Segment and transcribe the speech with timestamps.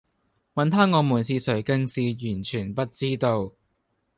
[0.55, 3.53] 問她我們是誰更是完全不知道